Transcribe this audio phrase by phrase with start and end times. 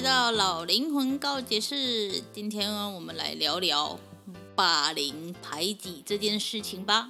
[0.00, 4.00] 回到老灵魂告解室，今天我们来聊聊
[4.54, 7.06] 霸凌排挤这件事情吧。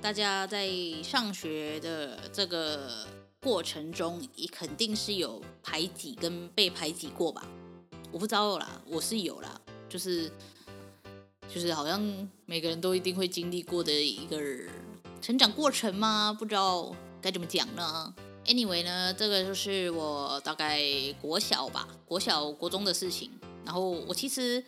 [0.00, 0.70] 大家在
[1.02, 3.04] 上学的这个
[3.42, 7.44] 过程中，也肯定是有排挤跟被排挤过吧？
[8.12, 10.30] 我不知道啦，我是有啦，就是
[11.52, 12.00] 就是好像
[12.46, 14.40] 每个人都一定会经历过的一个
[15.20, 16.32] 成长过程吗？
[16.38, 18.14] 不知道该怎么讲呢
[18.48, 20.80] ？Anyway 呢，这个就是我大概
[21.20, 23.30] 国小吧，国小国中的事情。
[23.64, 24.64] 然后我其实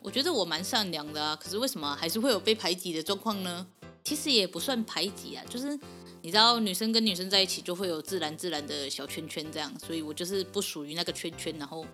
[0.00, 3.66] 我觉得我蛮善良的啊，可是为什么还是会有被排挤的状况呢？
[4.02, 5.78] 其实也不算排挤啊，就是
[6.22, 11.84] 你知道女生跟女生在一起就会有自然自然的小圈圈这样，所以我就是不属于那个圈圈，然后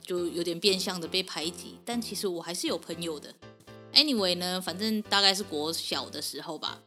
[0.00, 1.78] 就有点变相的被排挤。
[1.84, 3.34] 但其实我还是有朋友的。
[3.92, 6.80] Anyway 呢，反正大概是国小的时候吧。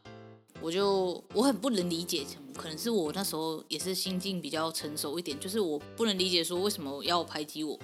[0.60, 2.24] 我就我很不能理解，
[2.62, 7.78] 可能是我那时候也是心境比较成熟一点，就是我不能理解说为什么要排挤我。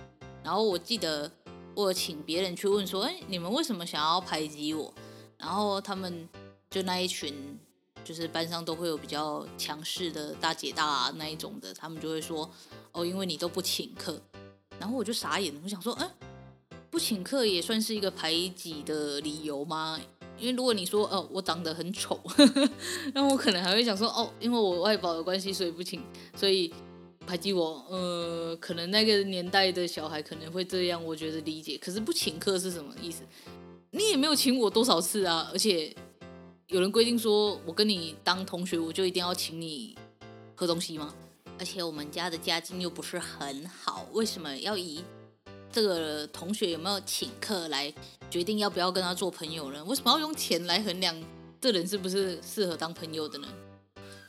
[0.43, 1.29] 然后我记得
[1.73, 4.93] 我请别人去问说，哎，你们为什么想要排挤我？
[5.35, 6.29] 然后他们
[6.69, 7.57] 就那一群，
[8.03, 12.47] 就是班上都会有比较强势的大姐大那一种的，他们就会说，
[12.91, 14.21] 哦，因为你都不请客。
[14.79, 16.07] 然后我就傻眼了，我想说，哎，
[16.91, 19.99] 不请客也算是一个排挤的理由吗？
[20.39, 22.19] 因为如果你说哦，我长得很丑，
[23.13, 26.01] 那我可能还会想说哦，因为我外保的关系，所以不请，
[26.35, 26.73] 所以
[27.25, 27.85] 排挤我。
[27.89, 31.77] 呃，可能那个年代的小孩可能会这样，我觉得理解。
[31.77, 33.23] 可是不请客是什么意思？
[33.91, 35.95] 你也没有请我多少次啊，而且
[36.67, 39.97] 有人规定说我跟你当同学，我就一定要请你
[40.55, 41.13] 喝东西吗？
[41.59, 45.03] 而且我们家的家境又不是很好，为什么要以？
[45.71, 47.93] 这个同学有没有请客来
[48.29, 49.83] 决定要不要跟他做朋友呢？
[49.85, 51.15] 为什么要用钱来衡量
[51.61, 53.47] 这人是不是适合当朋友的呢？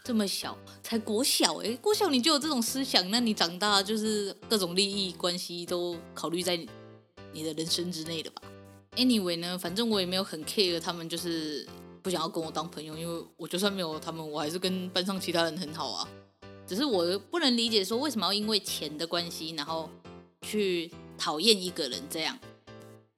[0.05, 6.57] 这么小，才国小哎，国小你就有这种思想，那你长大就是各种利益关系都考虑在
[7.33, 8.43] 你的人生之内的吧
[8.97, 11.67] ？Anyway 呢，反正我也没有很 care 他们，就是
[12.03, 16.09] 不想要跟我当朋友，因为我就算没有他们，我还是跟班上其他人很好啊。
[16.67, 19.91] 只是我不能理解说为什么要因为钱的关系，然后
[20.43, 20.91] 去。
[21.19, 22.39] 讨厌一个人这样，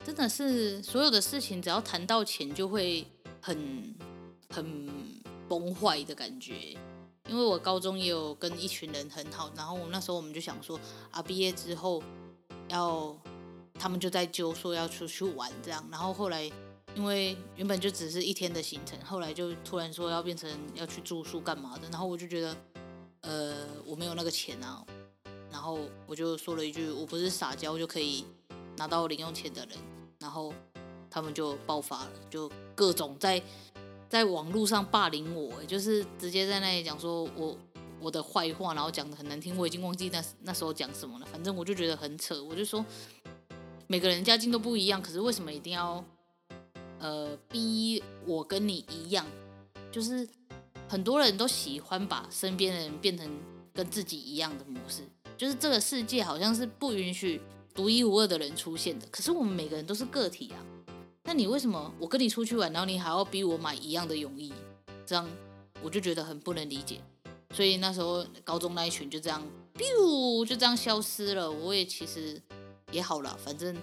[0.03, 3.05] 真的是所有的事情，只要谈到钱，就会
[3.39, 3.95] 很
[4.49, 4.89] 很
[5.47, 6.75] 崩坏的感觉。
[7.29, 10.77] 因为我高中也有跟一群人很好，然后我那时候我们就想说
[11.11, 12.03] 啊，毕业之后
[12.67, 13.15] 要
[13.75, 16.43] 他们就在揪说要出去玩这样，然后后来
[16.95, 22.57] 因为原本就只是一天的行程，后来就突然说要变成要去住宿干嘛的，然后我就觉得
[23.21, 24.83] 呃我没有那个钱啊。
[25.51, 28.25] 然后我就说了一句：“我不是撒娇就可以
[28.77, 29.77] 拿到零用钱的人。”
[30.17, 30.53] 然后
[31.09, 33.41] 他们就爆发了，就各种在
[34.09, 37.57] 在网络上霸凌我，就是直接在那里讲说我
[37.99, 39.57] 我的坏话，然后讲的很难听。
[39.57, 42.41] 我已经忘记那那时候讲什么了，反正我就觉得很扯。
[42.43, 42.85] 我就说
[43.87, 46.03] 每个人家境都不一样，可是为什么一定要
[46.99, 49.25] 呃逼我跟你一样？
[49.91, 50.27] 就是
[50.87, 53.29] 很多人都喜欢把身边的人变成
[53.73, 55.03] 跟自己一样的模式。
[55.41, 57.41] 就是这个世界好像是不允许
[57.73, 60.61] 独一无二的人出现的，可是我们每个人都是个体啊。
[61.23, 64.53] 那你为什么我跟你出去玩，然后你还要逼我买一样的泳衣？
[65.03, 65.27] 这样
[65.81, 67.01] 我就觉得很不能理解。
[67.55, 69.43] 所以那时候高中那一群就这样
[69.73, 71.51] ，biu 就这样消失了。
[71.51, 72.39] 我也其实
[72.91, 73.75] 也好了，反正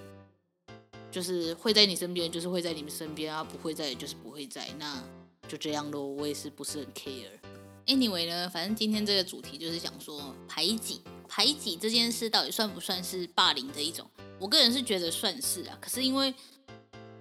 [1.11, 5.03] 就是会在你身边，就是会在你们身边啊，不会在就是不会在，那
[5.45, 6.07] 就这样咯。
[6.07, 7.37] 我也是不是很 care。
[7.85, 11.01] Anyway 呢，反正今天这个主题就是想说排挤。
[11.29, 14.09] 排挤这件事到底算不算是霸凌的一种？
[14.39, 15.77] 我个人是觉得算是啊。
[15.79, 16.33] 可是因为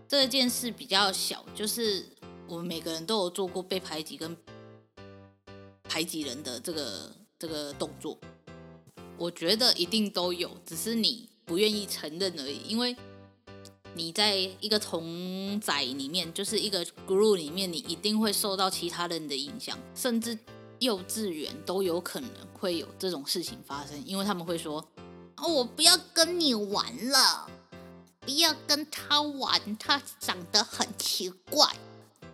[0.08, 2.05] 这件事比较小，就是
[2.49, 4.34] 我们每个人都有做过被排挤跟
[5.84, 8.19] 排挤人的这个这个动作，
[9.19, 12.60] 我觉得一定都有，只是你不愿意承认而已。
[12.66, 12.96] 因为
[13.94, 20.38] 你在一个同仔里面，就是一个 group 里面，你一定会受到其他人的影响，甚至
[20.80, 24.86] 幼稚园都有可能会有这种事情发生，因为他们会说
[25.36, 27.48] ：“哦，我不要跟你玩了，
[28.20, 31.66] 不要跟他玩，他长得很奇怪。”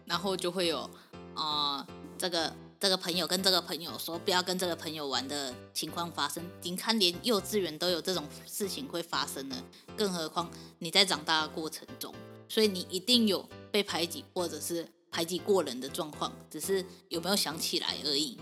[0.06, 0.88] 然后就会有
[1.34, 1.86] 啊、
[2.18, 2.52] 这个。
[2.80, 9.56] 这个朋友跟这个朋友说不要跟这个朋友玩的情况发生，你看连幼稚园都有这种事情会发生了，
[9.96, 10.50] 更何况
[10.80, 12.14] 你在长大的过程中，
[12.46, 18.36] 所以你一定有被排挤或者是排挤过人的状况，只是有没有想起来而已。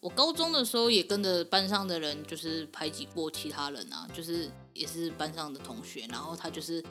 [0.00, 6.82] 我高中的时候也跟着班上的人就是排挤过其他人啊，就是也是班上的同学，然后他就是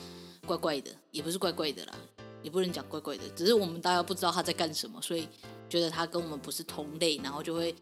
[0.46, 1.96] 怪怪的，也不是怪怪的啦，
[2.42, 5.28] 也不能讲怪怪的，只是我们大家不知道他在干什么，所以。
[5.70, 7.76] 觉得他跟我们不是同类，然后就会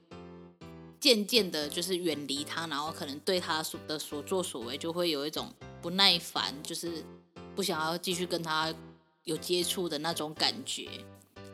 [0.99, 7.01] 渐渐的，就是远离他，然后可能对他所的所作所为就会有一种不耐烦，就是
[7.55, 8.75] 不想要继续跟他
[9.23, 10.89] 有接触的那种感觉。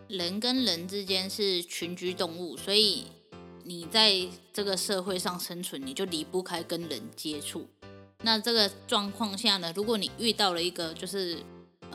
[0.08, 3.06] 人跟人之间是群居动物，所以
[3.64, 7.68] 你在这个社会上生存，你就离不开跟人接触。
[8.24, 11.38] 那这个状况下呢，如果你遇到了一个就是。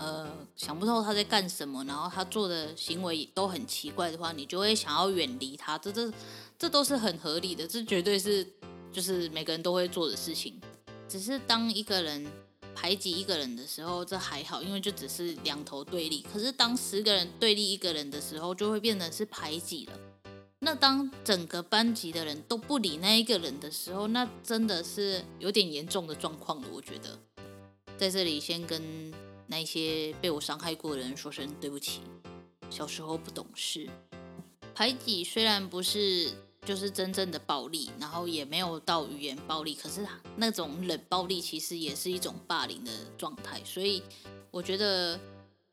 [0.01, 5.77] 呃，想不透他在干什么，然后他做的行为都很奇怪的话，你就会想要远离他。
[5.77, 6.13] 这这
[6.57, 8.47] 这都是很合理的，这绝对是
[8.93, 10.61] 就是每个人都会做的事情。
[11.09, 12.25] 只是当一个人
[12.75, 16.23] 排挤一个人的时候，这还好，因为就只是两头对立。
[16.33, 19.93] 可是当十个人对立一个人的时候，就会变成是排挤了。
[20.61, 26.69] 那当整个班级的人都不理那一个人的时候，那真的是有点严重的状况了。
[26.73, 27.19] 我觉得
[27.97, 29.13] 在这里先跟。
[29.51, 32.03] 那些被我伤害过的人，说声对不起。
[32.69, 33.89] 小时候不懂事，
[34.75, 36.31] 排挤虽然不是
[36.69, 40.07] 就是真正的暴力，然后也没有到语言暴力，可是
[40.37, 43.59] 那种冷暴力其实也是一种霸凌的状态。
[43.65, 44.03] 所以
[44.51, 45.19] 我觉得，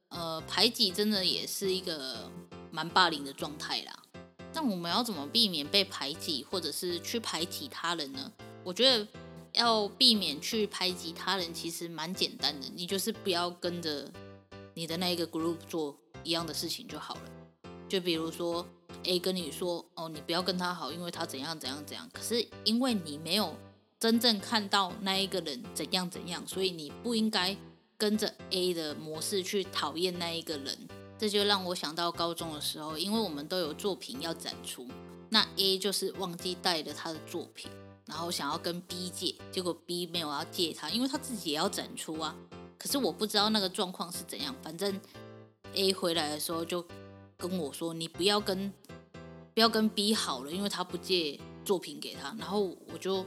[0.08, 2.32] 呃，排挤真的也是一个
[2.72, 4.04] 蛮霸凌的状态啦。
[4.54, 8.32] 但我们要怎么避免被排挤，或者是去排挤他人呢？
[8.64, 9.06] 我觉得。
[9.52, 14.12] 要避免去排挤他人，其实蛮简单的，你就是不要跟着
[14.74, 17.22] 你的那一个 group 做一样的事情就好了。
[17.88, 18.68] 就比如说
[19.04, 22.10] A 跟你说，哦，你不要跟他好，因为他怎样怎样怎样。
[22.14, 23.56] 可是因为你没有
[24.00, 27.56] 真正看到那一个人怎样怎样，所以你不应该
[27.98, 30.78] 跟着 A 的模式去讨厌那一个人。
[31.18, 34.88] 这就让我想到高中的时候，因为我们都有作品要展出，
[35.30, 37.72] 那 A 就是忘记带了他的作品。
[38.06, 42.36] 然后想要跟 B 借，结果 B 没有要借他，因为他自己也要展出啊。
[42.78, 45.00] 可是我不知道那个状况是怎样，反正
[45.74, 46.86] A 回来的时候就
[47.36, 48.72] 跟我说：“你不要跟
[49.56, 53.26] 不要跟 B 好了，因为他不借作品给他。”然后我就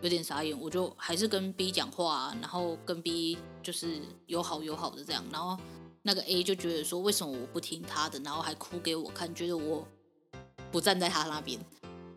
[0.00, 5.24] 有点傻眼，我就还是跟 B 讲话啊，然后跟 B 就是友好友好的这样。
[5.32, 5.60] 然后
[6.02, 9.84] 那个 A 就觉得说：“为什么我不听他的？”然后还哭给我看，觉得我
[10.70, 11.58] 不站在他那边。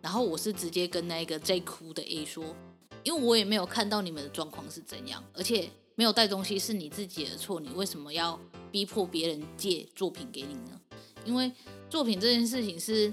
[0.03, 2.55] 然后我是直接跟那个在哭的 A 说，
[3.03, 8.39] 因为我也没有看到你们的状况是怎样，而且没有带东西是你自己的错，你为什么要
[8.71, 10.79] 逼迫别人借作品给你呢？
[11.25, 11.51] 因为
[11.89, 13.11] 作品这件事情是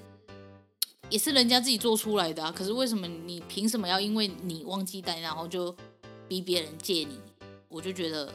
[1.10, 5.74] 也是人家自己做出来的啊，可是为什么你凭什么要因为你忘记带，然后就
[6.28, 7.18] 逼别人借你？
[7.68, 8.32] 我就觉得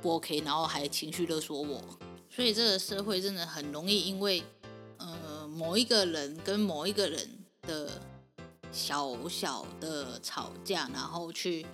[0.00, 1.82] 不 OK，然后还情绪勒索我，
[2.30, 4.42] 所以这个社会真的很容易因为
[4.98, 7.28] 呃某一个人跟某一个人。
[7.66, 7.98] 的
[8.70, 11.64] 小小的吵架，然后去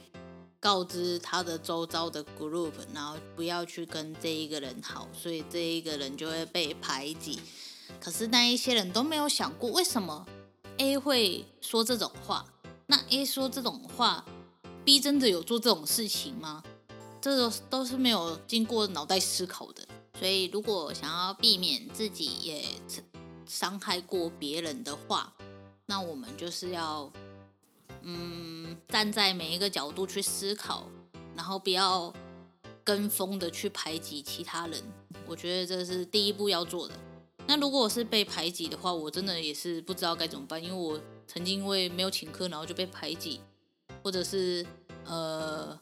[0.60, 7.40] 告知他的周遭的 group，然后不要去跟这一个人好，所以这一个人就会被排挤。
[7.98, 10.26] 可是那一些人都没有想过，为什么
[10.78, 12.44] A 会说这种话？
[12.86, 14.24] 那 A 说这种话
[14.84, 16.62] ，B 真的有做这种事情吗？
[17.20, 19.86] 这都都是没有经过脑袋思考的。
[20.18, 22.64] 所以如果想要避免自己也
[23.46, 25.32] 伤害过别人的话，
[25.86, 27.10] 那我们就是要，
[28.02, 30.86] 嗯，站在每一个角度去思考，
[31.36, 32.12] 然后不要
[32.82, 34.82] 跟风的去排挤其他人。
[35.26, 36.94] 我觉得这是第一步要做的。
[37.50, 43.40] 那如果我是被排挤的话，我真的也是不知道该怎么办，因为我曾经因为没有请客，然后就被排挤，
[44.04, 44.64] 或者是
[45.04, 45.76] 呃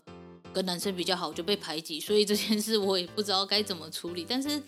[0.51, 4.25] 跟男生比较好就被排挤，所以这件事我也不知道该怎么处理。
[4.27, 4.63] 但是。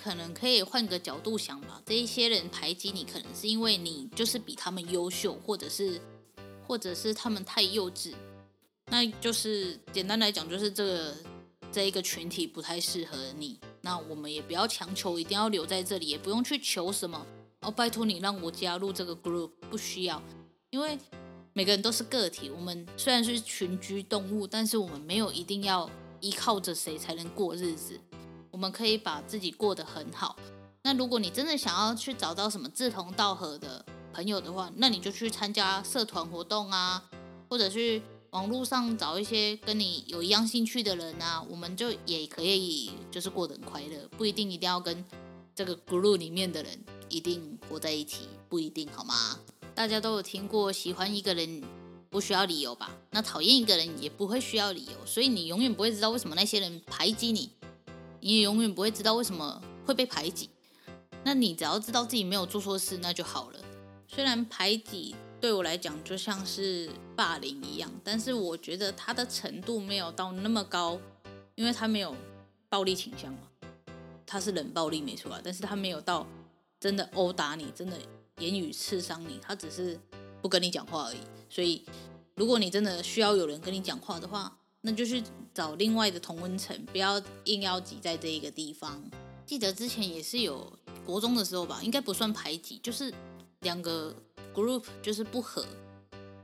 [0.00, 6.00] 可能可以换个角度想吧，这一些人排挤你，可能是因为你就是比他们优秀，或者是，
[6.68, 8.14] 或者是他们太幼稚。
[8.86, 11.14] 那就是简单来讲，就是这个
[11.72, 13.58] 这一个群体不太适合你。
[13.88, 17.26] 那我们也不要强求一定要留在这里，也不用去求什么
[17.62, 20.22] 哦，拜托你让我加入这个 group，不需要，
[20.68, 20.98] 因为
[21.54, 22.50] 每个人都是个体。
[22.50, 25.88] 我们虽然是群居动物，但是我们没有一定要
[26.20, 27.98] 依靠着谁才能过日子，
[28.50, 30.36] 我们可以把自己过得很好。
[30.82, 37.02] 那如果你真的想要去找到什么志同道合的朋友的话，那你就去参加社团活动啊，
[37.48, 45.02] 或者去网络上找一些跟你有一样兴趣的人啊，我们就也可以就是过得很快乐，不一定一定要跟
[45.54, 49.38] 这个 group 里面的人一定活在一起，不一定好吗？
[49.74, 51.62] 大家都有听过喜欢一个人
[52.10, 52.90] 不需要理由吧？
[53.10, 57.50] 那讨厌一个人也不会需要理由，所以你永远不会知道为什么那些人排挤你，
[58.20, 60.50] 你也永远不会知道为什么会被排挤。
[61.24, 63.58] 那你只要知道自己没有做错事，那就好了。
[64.06, 71.00] 虽然排挤对我来讲就像是霸凌一样，但是我觉得他的程度没有到那么高，
[71.54, 72.14] 因为他没有
[72.68, 73.40] 暴力倾向嘛。
[74.26, 76.26] 他是冷暴力没错啊，但是他没有到
[76.78, 77.96] 真的殴打你，真的
[78.38, 79.98] 言语刺伤你，他只是
[80.42, 81.18] 不跟你讲话而已。
[81.48, 81.82] 所以，
[82.34, 85.22] 如果你真的需要有人跟你讲话的话，那就去
[85.54, 89.02] 找另外的同温层，不要硬要挤在这一个地方。
[89.46, 90.70] 记得之前也是有
[91.06, 93.12] 国中的时候吧，应该不算排挤，就是
[93.60, 94.14] 两个
[94.58, 95.64] group 就是不合。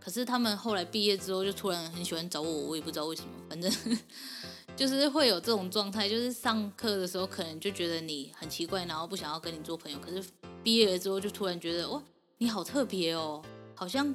[0.00, 3.72] 可是他们后来毕业之后就突然很喜欢找我，我也不知道为什么，反正
[4.76, 9.98] 就是会有这种状态，就是上课的时候可能就觉得你很奇怪，然后不想要跟你做朋友。
[9.98, 10.22] 可是
[10.62, 12.02] 毕业了之后就突然觉得哇，
[12.38, 13.42] 你好特别哦，
[13.74, 14.14] 好像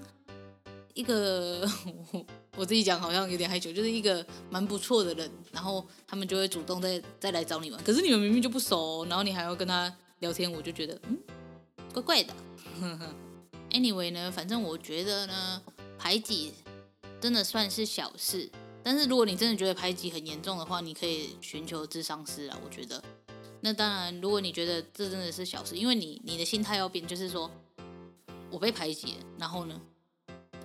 [0.94, 1.68] 一个。
[2.58, 7.82] 我自己讲好像有点害羞，就是一个蛮不错的人，然后他们就会主动再再来找你玩。
[7.86, 11.18] 可是你们明明就不熟，然后你还要跟他聊天，我就觉得嗯，
[11.94, 12.34] 怪怪的。
[13.72, 15.62] Anyway 呢，反正我觉得呢，
[15.98, 16.54] 排挤
[17.22, 18.50] 真的算是小事。
[18.84, 22.58] 但是如果你真的觉得排挤很严重的话，你可以寻求智商师啊。
[22.64, 23.04] 我觉得，
[23.62, 27.50] 那当然，如果你觉得这真的是小事，因为你你的心态要变，就是说
[28.50, 29.80] 我被排挤，然后呢，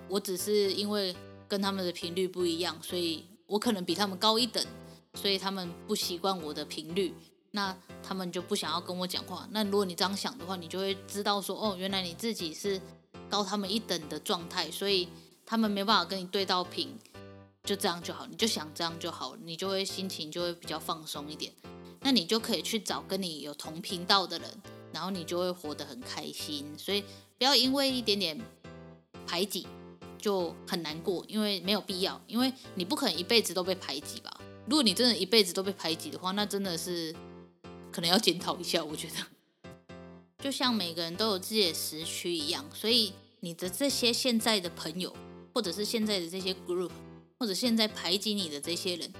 [0.07, 1.15] 我只是因为。
[1.47, 4.65] 跟他们的频率不一样，所以我可能比他们高一等，
[5.13, 7.13] 所以他们不习惯我的频率，
[7.55, 9.47] 那他们就不想要跟我讲话。
[9.49, 12.79] 那如果你这样想的话，你就会知道说，哦，原来你自己是
[13.27, 15.07] 高他们一等的状态，所以
[15.43, 16.95] 他们没办法跟你对到频，
[17.63, 21.51] 就这样就好，你就想这样就好，你就会心情就会比较放松一点。
[22.01, 26.77] 那你就可以去找跟你有同频道的人，然后你就会活得很开心。
[26.77, 27.01] 所以
[27.37, 28.39] 不要因为一点点
[29.25, 29.65] 排挤。
[30.17, 34.41] 就很难过，因为没有必要，因为你不可能一辈子都被排挤吧？
[34.67, 37.13] 如果你真的一辈子都被排挤的话，那真的是
[37.95, 38.83] 可能要检讨一下。
[38.83, 39.15] 我觉得，
[40.43, 45.15] 就像每个人都有自己的时区一样，所以你的这些现在的朋友，
[45.53, 46.91] 或者是现在的这些 group，
[47.39, 49.13] 或者现在排挤你的这些人，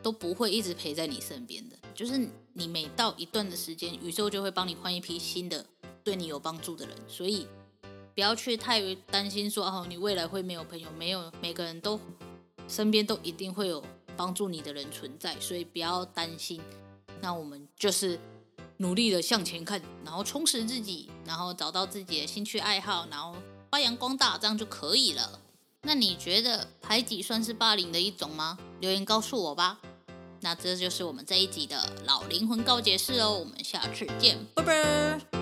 [0.00, 1.76] 都不会一直陪在你身边的。
[1.92, 5.66] 就是你每到一段的时间，宇宙就会帮你换一批新的
[6.04, 7.48] 对你有帮助的人，所以。
[8.14, 11.98] 不要去太担心说哦，你未来会没有朋友，没有每个人都
[12.68, 13.82] 身边都一定会有
[14.16, 16.60] 帮助你的人存在，所以不要担心。
[17.24, 18.20] 那我们就是
[18.76, 23.34] 努力的向前看，然后充实自己，然后找到自己的兴趣爱好，然后
[23.70, 25.40] 发扬光大，这样就可以了。
[25.84, 28.58] 那你觉得排挤算是霸凌的一种吗？
[28.80, 29.80] 留言告诉我吧。
[30.42, 35.33] 那这就是我们这一集的老灵魂告解室哦，我们下次见，拜拜。